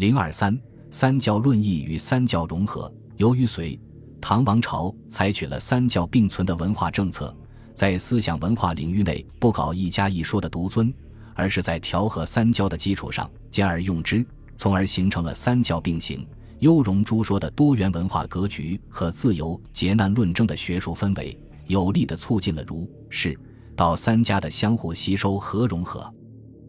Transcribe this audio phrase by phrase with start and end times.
[0.00, 0.58] 零二三
[0.90, 2.90] 三教论义与三教融合。
[3.18, 3.78] 由于隋
[4.18, 7.36] 唐王朝采取了三教并存的文化政策，
[7.74, 10.90] 在思想文化领域内不搞一家一说的独尊，
[11.34, 14.24] 而是在调和三教的基础上兼而用之，
[14.56, 16.26] 从而形成了三教并行、
[16.60, 23.38] 优容诸说的多元文化格局和自由劫难论证的学术氛围，有力地促进了儒、释、
[23.76, 26.10] 道三家的相互吸收和融合。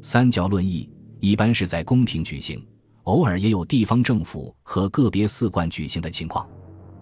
[0.02, 0.90] 三教论义
[1.22, 2.62] 一般是在宫廷举行，
[3.04, 6.48] 偶尔也有地方政府和个别寺观举行的情况。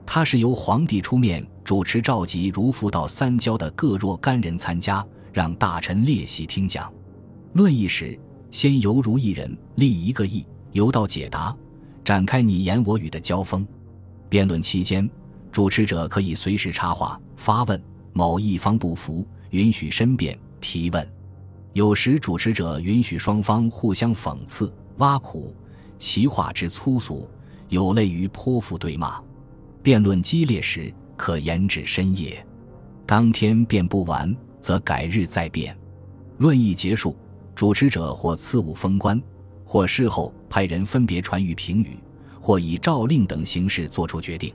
[0.05, 6.91] 它是由皇帝出面主持，召集儒佛道三教的各若干人参加，让大臣列席听讲。
[7.53, 8.19] 论议时，
[8.49, 11.55] 先由儒一人立一个议，由道解答，
[12.03, 13.67] 展开你言我语的交锋。
[14.29, 15.07] 辩论期间，
[15.51, 17.79] 主持者可以随时插话发问，
[18.13, 21.07] 某一方不服，允许申辩提问。
[21.73, 25.55] 有时主持者允许双方互相讽刺、挖苦，
[25.99, 27.29] 其话之粗俗，
[27.67, 29.21] 有类于泼妇对骂。
[29.83, 32.43] 辩论激烈时，可延至深夜。
[33.05, 35.77] 当天辩不完，则改日再辩。
[36.39, 37.15] 论议结束，
[37.53, 39.21] 主持者或赐物封官，
[39.63, 41.99] 或事后派人分别传谕评语，
[42.41, 44.51] 或以诏令等形式作出决定。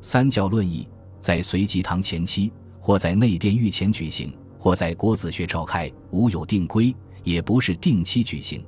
[0.00, 0.86] 三教论议
[1.18, 4.32] 在隋吉唐前期，或在内殿御前举行。
[4.56, 8.64] 或在国子学召开，无有定规，也不是定期举行，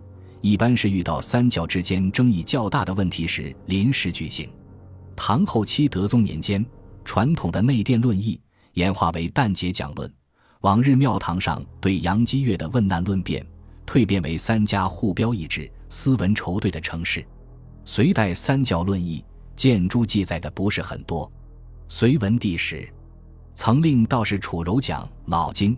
[0.46, 4.48] 一般是遇到三教之间争议较大的问题时临时举行。
[5.16, 6.64] 唐后期德宗年间，
[7.04, 8.40] 传统的内殿论议
[8.74, 10.08] 演化为旦节讲论，
[10.60, 13.44] 往日庙堂上对杨基月的问难论辩，
[13.84, 17.26] 蜕变为三家互标一致、斯文筹对的程式。
[17.84, 19.24] 隋代三教论议
[19.56, 21.28] 建诸记载的不是很多。
[21.88, 22.88] 隋文帝时，
[23.52, 25.74] 曾令道士楚柔讲《老经》。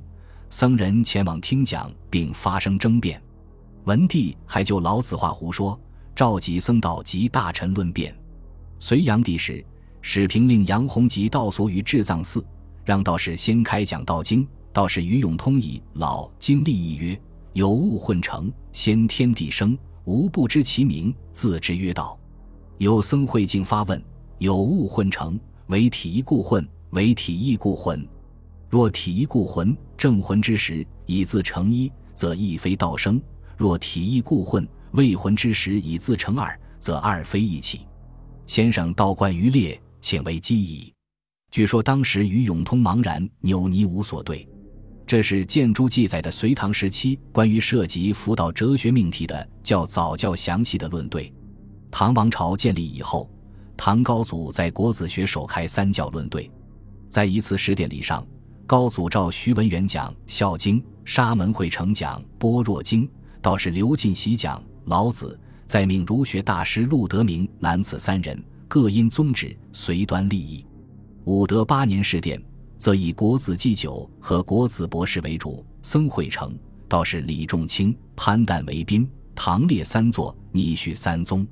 [0.51, 3.19] 僧人前往听讲，并发生争辩。
[3.89, 5.81] 文帝还就老子话胡说，
[6.15, 8.15] 召集僧道及大臣论辩。
[8.79, 9.65] 隋炀帝时，
[10.03, 12.45] 始平令杨弘及道俗于智藏寺，
[12.85, 14.47] 让道士先开讲道经。
[14.75, 17.19] 道士于永通以老经立意曰
[17.55, 22.19] ：“有物混成，先天地生，吾不知其名，自之曰道。”
[22.77, 24.05] 有僧会敬发问
[24.37, 28.07] ：“有物混成，为体一故混，为体异故混？
[28.69, 33.19] 若体一故混？”正魂之时，以自成一，则一非道生；
[33.59, 37.81] 若体意故混，未魂之时，以自成二，则二非一起。
[38.47, 40.95] 先生道观于列，请为机矣。
[41.51, 44.49] 据说当时与永通茫然扭捏无所对。
[45.05, 51.35] 这是建筑记载的隋唐时期关于涉及辅导哲学命题的较早较详细的论对。
[51.91, 53.29] 唐王朝建立以后，
[53.77, 56.49] 唐高祖在国子学首开三教论对，
[57.11, 58.25] 在一次十典礼上。
[58.69, 63.09] 高祖召徐文远讲《孝经》，沙门会成讲《般若经》，
[63.41, 70.65] 倒是刘进喜讲《老子》，再命儒学大师陆德明男子三人，各因宗旨随端立意。
[71.25, 72.43] 武德八年试典，
[72.77, 81.47] 则以国子祭酒和国子博士为主，僧会成、倒是李仲卿、潘旦为宾，唐列三座，拟序三宗。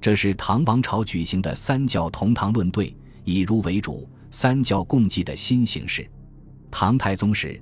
[0.00, 6.10] 这是唐王朝举行的三教同堂论对，以儒为主，三教共济的新形式。
[6.70, 7.60] 唐太宗时，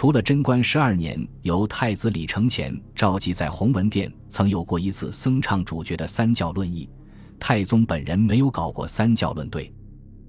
[0.00, 6.88] 除了贞观十二年由太子李承乾召集在弘文殿曾有过一次僧唱主角的三教论议，
[7.40, 9.74] 太宗本人没有搞过三教论对。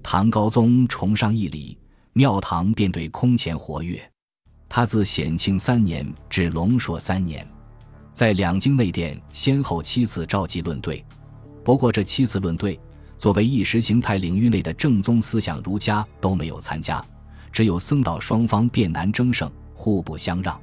[0.02, 1.78] 唐高宗崇尚义理，
[2.14, 4.02] 庙堂便对空前活跃。
[4.68, 7.46] 他自显庆三年至隆朔三年，
[8.12, 11.04] 在两京内殿先后七次召集论对。
[11.62, 12.76] 不过这七次论对，
[13.16, 17.00] 作为意识形态领域内的正宗思想儒家都没有参加。
[17.52, 19.48] 只有僧道双方辩难争胜，
[19.80, 20.60] 互不相让。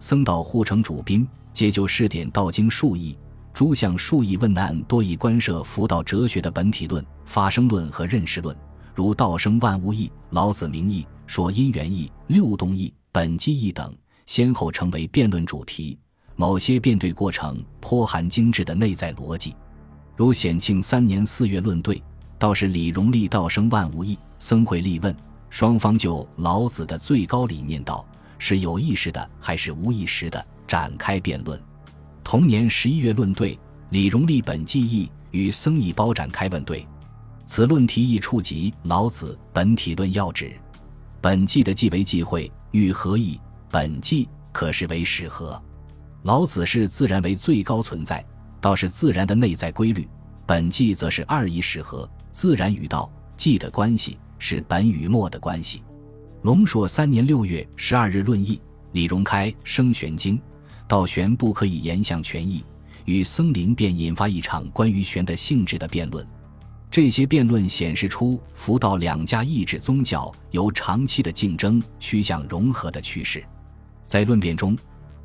[0.00, 3.16] 僧道互成主宾，皆就试点道经数义，
[3.54, 8.56] 诸相数义问难多以关涉佛道哲学的本体论、发生论和认识论，
[8.96, 13.94] 如道生万物义、老子名义、说因缘义、六动义、本机义等，
[14.26, 15.96] 先后成为辩论主题。
[16.34, 19.54] 某些辩对过程颇含精致的内在逻辑，
[20.16, 22.02] 如显庆三年四月论对，
[22.40, 25.14] 道士李荣立道生万物义，僧会立问。
[25.50, 28.04] 双方就老子的最高理念道
[28.38, 31.60] 是有意识的还是无意识的展开辩论。
[32.24, 33.58] 同年十一月论对，
[33.90, 36.86] 李荣立本纪义与僧义包展开问对。
[37.46, 40.52] 此论题亦触及老子本体论要旨。
[41.20, 43.40] 本纪的纪为忌讳，欲何意？
[43.70, 45.60] 本纪可视为始合。
[46.22, 48.24] 老子是自然为最高存在，
[48.60, 50.08] 道是自然的内在规律。
[50.46, 54.18] 本纪则是二义始合，自然与道纪的关系。
[54.40, 55.82] 是本与末的关系。
[56.42, 58.60] 龙朔三年六月十二日论议，
[58.92, 60.40] 李荣开生玄经，
[60.86, 62.64] 道玄不可以言象全义，
[63.06, 66.24] 与僧灵便引发一场关于玄的性质的辩论。
[66.92, 73.44] 这些辩论显示出佛道两家意志宗教由长期的竞争趋向融合的趋势。
[74.06, 74.78] 在论辩中，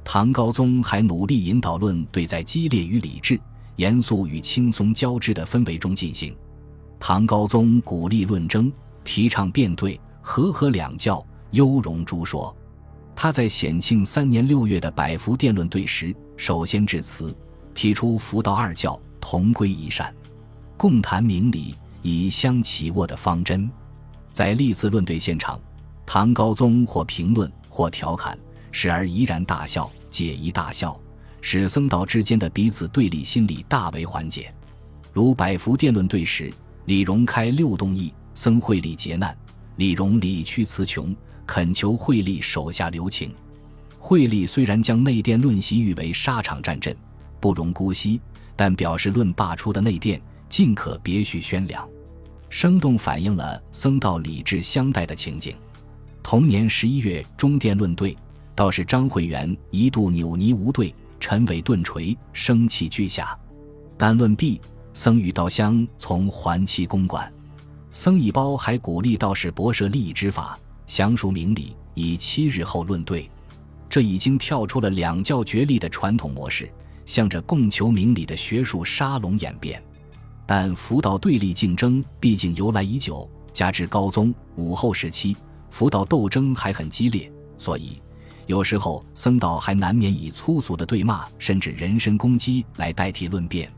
[0.03, 3.39] 唐高宗还努力引导论对在激烈与理智、
[3.75, 6.35] 严肃与轻松交织的氛围中进行。
[6.99, 8.73] 唐高宗鼓励论争，
[9.03, 12.55] 提倡辩对，和合两教，优容诸说。
[13.15, 17.35] 他在显庆三年六月的百福殿论对时，首先致辞，
[17.75, 20.11] 提出佛道二教同归一善。
[20.77, 23.69] 共谈明理，以相齐握的方针，
[24.31, 25.59] 在历次论对现场，
[26.05, 28.37] 唐高宗或评论或调侃，
[28.71, 30.99] 时而怡然大笑，解疑大笑，
[31.41, 34.51] 使僧道之间的彼此对立心理大为缓解。
[35.11, 36.51] 如百福殿论对时，
[36.85, 39.37] 李荣开六洞义，僧惠力劫难，
[39.75, 41.15] 李荣理屈词穷，
[41.45, 43.33] 恳求惠力手下留情。
[43.99, 46.95] 惠力虽然将内殿论习誉为沙场战阵，
[47.39, 48.19] 不容姑息，
[48.55, 50.21] 但表示论罢出的内殿。
[50.49, 51.89] 尽可别续宣粮，
[52.47, 55.55] 生动反映了僧道理智相待的情景。
[56.21, 58.15] 同年十一月，中殿论对，
[58.53, 63.35] 道士张惠元一度扭捏无对，陈伟顿锤，生气俱下。
[63.97, 64.61] 但论毕，
[64.93, 67.33] 僧与道相从还期公馆。
[67.93, 73.29] 僧一包还鼓励道士博涉利益之法，详述明理，以七日后论对。
[73.87, 76.67] 这已经跳出了两教角力的传统模式，
[77.05, 79.81] 向着共求明理的学术沙龙演变。
[80.43, 85.37] 但佛道对立竞争毕竟由来已久，加之高宗武后时期
[85.69, 88.01] 佛道斗争还很激烈，所以
[88.47, 93.71] 有时候僧道还难免以粗俗的对骂甚至人身攻击来代替论辩。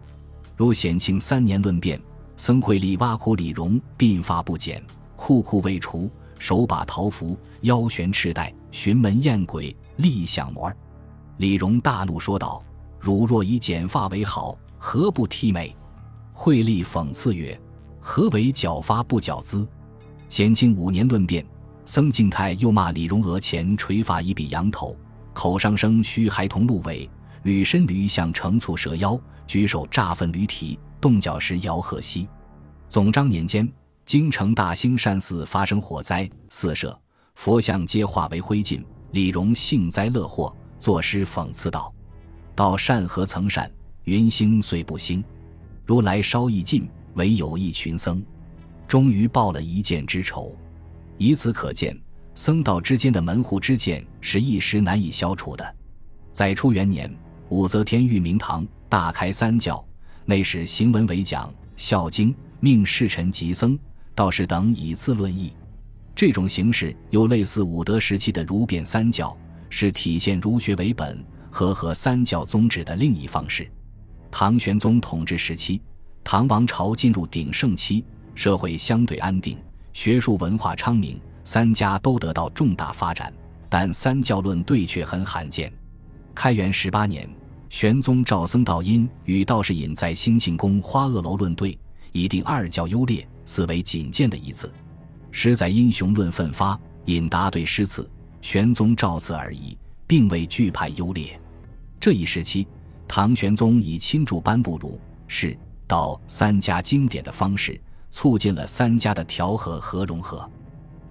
[0.56, 2.00] 如显庆三年论辩，
[2.38, 4.84] 僧会力挖苦李荣鬓发不减，
[5.16, 10.72] 裤裤未除，手把桃符，腰悬赤带，寻门宴鬼，立想魔。
[11.38, 12.64] 李荣大怒说道
[13.00, 15.76] ：“汝若以剪发为好，何不剃眉？”
[16.34, 17.58] 惠利讽刺曰
[18.02, 19.68] ：“何为绞发不绞资？”
[20.28, 21.46] 显庆五年论辩，
[21.86, 24.96] 僧敬泰又骂李荣额前垂发一比羊头，
[25.34, 27.10] 口上生须孩童鹿尾，
[27.44, 29.18] 履身驴像乘簇蛇腰，
[29.48, 32.28] 举手炸粪驴蹄，动脚时摇鹤兮。
[32.90, 33.72] 总章年间，
[34.06, 37.00] 京城大兴善寺发生火灾，四舍
[37.36, 38.84] 佛像皆化为灰烬。
[39.12, 41.94] 李荣幸灾乐祸，作诗讽刺道
[42.56, 43.72] ：“道善何曾善，
[44.06, 45.24] 云兴虽不兴。”
[45.86, 48.26] 如来稍一尽，唯有一群僧，
[48.88, 50.58] 终于报了一箭之仇。
[51.20, 51.96] 以此可见，
[52.34, 55.76] 僧道之间的门户之见是一时难以消除的。
[56.34, 57.16] 在初元年，
[57.50, 59.86] 武则天御明堂，大开三教，
[60.28, 63.78] 内史行文为讲《孝经》，命侍臣及僧、
[64.16, 65.54] 道士等以次论议。
[66.16, 69.38] 这种形式又类似武德时期的儒辩三教，
[69.70, 73.70] 是体现儒学为本和合三教宗旨的另一方式。
[74.32, 75.80] 唐玄宗统治时期，
[76.24, 79.60] 唐王朝进入鼎盛期，社会相对安定，
[79.94, 83.32] 学术文化昌明，三家都得到重大发展。
[83.70, 85.72] 但三教论对却很罕见。
[86.34, 87.30] 开元十八年，
[87.70, 91.78] 玄宗赵僧道因与道士隐在兴庆宫花萼楼论对，
[92.12, 94.72] 以定二教优劣，此为仅见的一次。
[95.32, 98.10] 实在英雄论奋发，引答对诗词，
[98.42, 99.78] 玄宗照此而已，
[100.08, 101.40] 并未惧派优劣。
[102.00, 102.68] 这一时期。
[103.08, 107.80] 唐玄宗以亲注颁布儒、释、道三家经典的方式，
[108.10, 110.50] 促进了三家的调和和融合。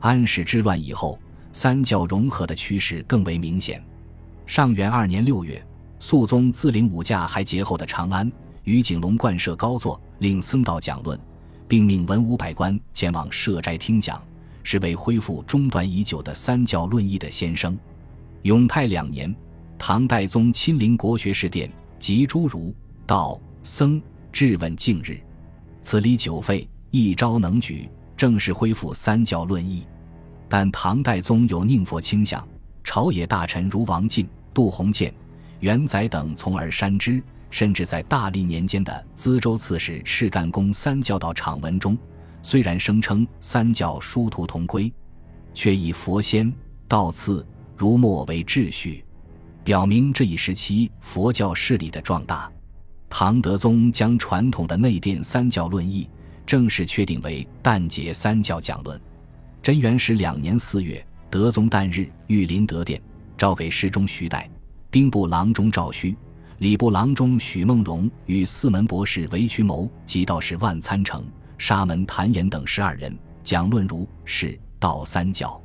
[0.01, 1.17] 安史之乱以后，
[1.53, 3.81] 三教融合的趋势更为明显。
[4.45, 5.65] 上元二年六月，
[6.07, 8.31] 肃宗自领五驾还节后的长安，
[8.65, 11.19] 于景龙观设高座，令僧道讲论，
[11.67, 14.23] 并命文武百官前往设斋听讲，
[14.63, 17.75] 是为恢复中断已久的三教论议的先声。
[18.43, 19.35] 永泰两年，
[19.79, 21.73] 唐代宗亲临国学士殿。
[21.99, 22.75] 及诸儒
[23.07, 25.19] 道僧质问敬日，
[25.81, 29.87] 此礼久废，一朝能举，正式恢复三教论议。
[30.51, 32.47] 但唐代宗有宁佛倾向，
[32.83, 35.15] 朝野大臣如王进、杜鸿渐、
[35.65, 37.23] 元载等从而删之。
[37.51, 41.97] 甚至在大历年间的资州刺史赤干公三教道场文中，
[42.43, 44.93] 虽然声称三教殊途同归，
[45.55, 46.53] 却以佛先、
[46.89, 49.05] 道次、儒末为秩序。
[49.63, 52.51] 表明这一时期佛教势力的壮大。
[53.09, 56.11] 唐德宗将传统的内殿三教论议
[56.45, 59.01] 正式确定为旦节三教讲论。
[59.63, 63.01] 贞元十两年四月，德宗旦日，御临德殿，
[63.39, 64.51] 诏给侍中徐代、
[64.95, 66.15] 兵部郎中赵顼、
[66.59, 71.27] 礼部郎中许梦荣与四门博士韦渠谋及道士万参成、
[71.59, 75.61] 沙门谭延等十二人讲论儒、释、道三教。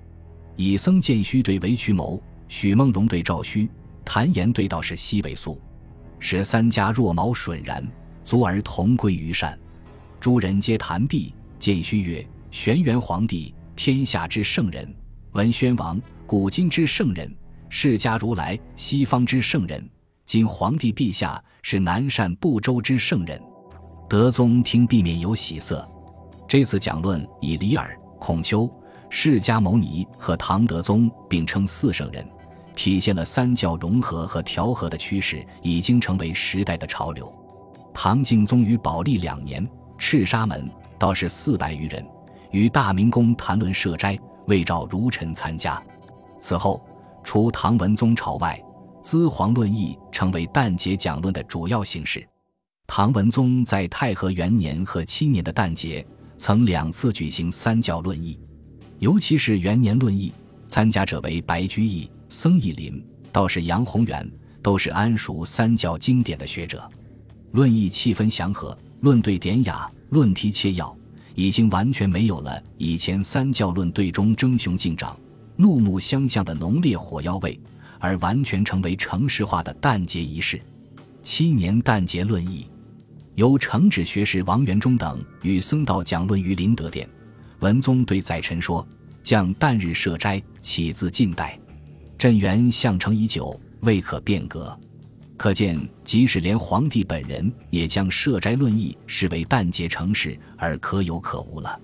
[0.55, 3.69] 以僧见虚对韦渠谋，许梦荣对赵顼。
[4.03, 5.61] 谭言对道士西为素，
[6.17, 7.87] 使三家若毛损然，
[8.23, 9.55] 足而同归于善。
[10.19, 14.87] 诸人皆谈毕，见虚曰：“玄元皇帝，天下之圣人；
[15.33, 17.29] 文宣王，古今之圣人；
[17.69, 19.87] 释迦如来，西方之圣人。
[20.25, 23.41] 今皇帝陛下是南赡部洲之圣人。”
[24.09, 25.87] 德宗听避免有喜色。
[26.47, 28.69] 这次讲论以李耳、孔丘、
[29.09, 32.27] 释迦牟尼和唐德宗并称四圣人，
[32.75, 37.31] 体现了三教融合和调和的趋势已经成为时代的潮流。
[37.93, 39.67] 唐敬宗于宝历两年。
[40.01, 42.07] 赤沙门道士四百余人，
[42.51, 45.83] 与大明宫谈论设斋，未召儒臣参加。
[46.39, 46.81] 此后，
[47.23, 48.61] 除唐文宗朝外，
[49.01, 52.27] 资黄论议成为诞节讲论的主要形式。
[52.87, 56.05] 唐文宗在太和元年和七年的诞节，
[56.37, 58.39] 曾两次举行三教论议，
[58.99, 60.33] 尤其是元年论议，
[60.67, 64.29] 参加者为白居易、僧义林、道士杨宏元，
[64.61, 66.89] 都是谙熟三教经典的学者。
[67.51, 68.77] 论议气氛祥和。
[69.01, 70.93] 论对典雅，论题切要，
[71.33, 75.17] 已经完全没有了以前三教论对中争雄竞长、
[75.61, 77.59] 怒目相向的浓烈火药味，
[77.99, 80.57] 而完全成为城市化的诞节仪式。
[81.21, 82.65] 七年诞节论议，
[83.35, 87.05] 由承旨学士王元忠等与僧道讲论于麟德殿。
[87.59, 88.87] 文宗对载臣说
[89.21, 91.59] ：“将旦日设斋，起自晋代，
[92.17, 94.79] 镇元相成已久，未可变革。”
[95.35, 101.77] 可见，即使连皇帝本人也将设斋论议视为旦节成事而可有可无了。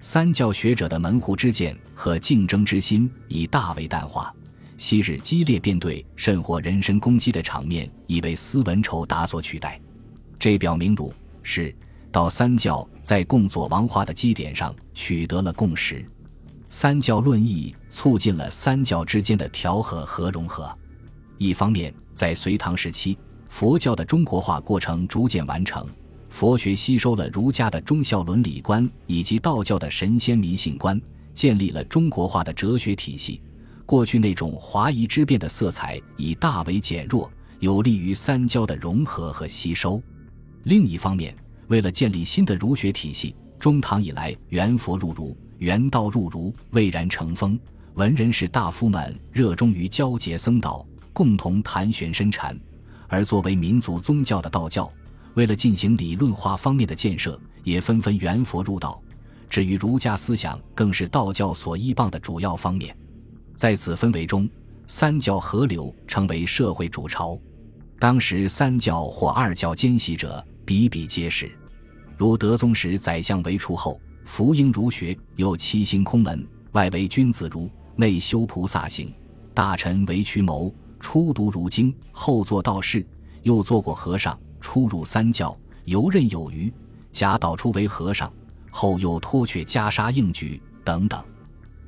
[0.00, 4.34] 三教学者的门户之见和竞争之心已大为淡化，
[4.78, 9.78] 昔日激烈辩对甚或人身攻击的场面已被斯文丑达所取代。
[10.38, 11.74] 这表明儒、释、
[12.10, 16.04] 道三教在共佐王化的基点上取得了共识。
[16.70, 20.74] 三教论议促进了三教之间的调和和融合。
[21.36, 25.86] 一方面，在隋唐时期，佛教的中国化过程逐渐完成，
[26.30, 30.98] 佛学吸收了儒家的忠孝伦理观以及道教的神仙迷信观，
[31.34, 33.42] 建立了中国化的哲学体系。
[33.84, 40.00] 过去那种华夷之辩的色彩已大为减弱，有利于三教的融合和吸收。
[40.62, 41.34] 另一方面，
[41.66, 47.58] 为了建立新的儒学体系，中唐以来，元佛入儒，元道入儒，蔚然成风。
[47.94, 50.86] 文人士大夫们热衷于交结僧道。
[51.12, 52.58] 共同谈玄深禅，
[53.08, 54.90] 而作为民族宗教的道教，
[55.34, 59.00] 为了进行理论化方面的建设，也纷纷圆佛入道。
[59.48, 62.96] 至于儒家思想，更是道教所依傍的主要方面。
[63.56, 64.48] 在此氛围中，
[64.86, 67.38] 三教合流成为社会主潮。
[67.98, 71.50] 当时三教或二教兼习者比比皆是，
[72.16, 79.12] 如德宗时宰相为除后，福音儒学又七星空门，外为君子儒，内修菩萨行，
[79.52, 80.72] 大臣为屈谋。
[80.98, 83.06] 初读儒经，后做道士，
[83.42, 86.72] 又做过和尚，出入三教，游刃有余。
[87.12, 88.32] 假导出为和尚，
[88.70, 91.22] 后又脱却袈裟应举等等。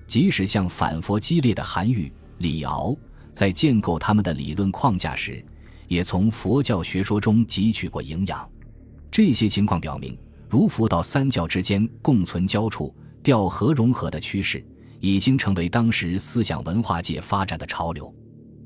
[0.06, 2.94] 即使像反佛激烈的韩愈、李敖，
[3.32, 5.44] 在建构他们的理论框架时，
[5.86, 8.50] 也从佛教学说中汲取过营养。
[9.10, 10.18] 这些情况表明，
[10.50, 14.66] 儒佛道三教之间共存交处、调和融合的趋势，
[14.98, 18.12] 已经成为当时思想文化界发展的潮流。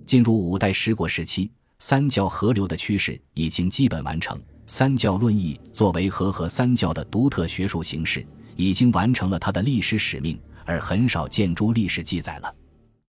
[0.07, 4.41] 进入五代十国时期，三教合流的趋势已经基本完成。
[4.67, 12.53] 三教论议作为和合三教的独特学术形式，已经完成了它的历史使命，而很少见诸历史记载了。